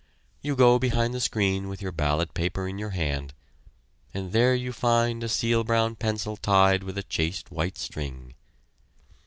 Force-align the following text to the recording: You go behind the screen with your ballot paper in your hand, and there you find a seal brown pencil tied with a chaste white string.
You 0.41 0.55
go 0.55 0.79
behind 0.79 1.13
the 1.13 1.21
screen 1.21 1.67
with 1.69 1.79
your 1.79 1.91
ballot 1.91 2.33
paper 2.33 2.67
in 2.67 2.79
your 2.79 2.89
hand, 2.89 3.35
and 4.15 4.31
there 4.31 4.55
you 4.55 4.73
find 4.73 5.23
a 5.23 5.29
seal 5.29 5.63
brown 5.63 5.95
pencil 5.95 6.37
tied 6.37 6.81
with 6.81 6.97
a 6.97 7.03
chaste 7.03 7.51
white 7.51 7.77
string. 7.77 8.33